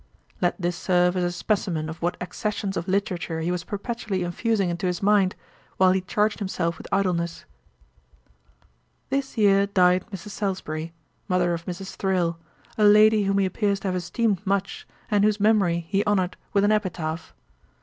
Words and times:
Let 0.41 0.59
this 0.59 0.75
serve 0.75 1.15
as 1.15 1.23
a 1.23 1.31
specimen 1.31 1.87
of 1.87 2.01
what 2.01 2.17
accessions 2.19 2.75
of 2.75 2.87
literature 2.87 3.41
he 3.41 3.51
was 3.51 3.63
perpetually 3.63 4.23
infusing 4.23 4.71
into 4.71 4.87
his 4.87 5.03
mind, 5.03 5.35
while 5.77 5.91
he 5.91 6.01
charged 6.01 6.39
himself 6.39 6.79
with 6.79 6.87
idleness. 6.91 7.45
This 9.11 9.37
year 9.37 9.67
died 9.67 10.07
Mrs. 10.07 10.29
Salusbury, 10.31 10.91
(mother 11.27 11.53
of 11.53 11.67
Mrs. 11.67 11.95
Thrale,) 11.97 12.39
a 12.79 12.83
lady 12.83 13.25
whom 13.25 13.37
he 13.37 13.45
appears 13.45 13.79
to 13.81 13.89
have 13.89 13.95
esteemed 13.95 14.43
much, 14.43 14.87
and 15.11 15.23
whose 15.23 15.39
memory 15.39 15.85
he 15.87 16.03
honoured 16.07 16.35
with 16.51 16.63
an 16.63 16.71
Epitaph. 16.71 17.35